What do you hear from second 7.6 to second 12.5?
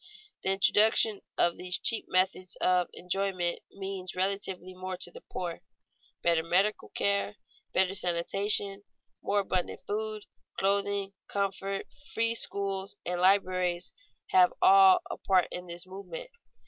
better sanitation, more abundant food, clothing, comfort, free